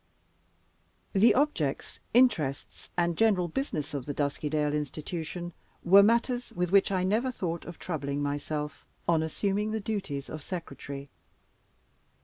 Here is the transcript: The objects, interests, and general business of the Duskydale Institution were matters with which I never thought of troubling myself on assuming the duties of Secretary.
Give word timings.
The 1.13 1.35
objects, 1.35 1.99
interests, 2.11 2.89
and 2.97 3.15
general 3.15 3.47
business 3.47 3.93
of 3.93 4.07
the 4.07 4.15
Duskydale 4.15 4.73
Institution 4.73 5.53
were 5.83 6.01
matters 6.01 6.51
with 6.55 6.71
which 6.71 6.91
I 6.91 7.03
never 7.03 7.29
thought 7.31 7.65
of 7.65 7.77
troubling 7.77 8.23
myself 8.23 8.83
on 9.07 9.21
assuming 9.21 9.69
the 9.69 9.79
duties 9.79 10.27
of 10.27 10.41
Secretary. 10.41 11.11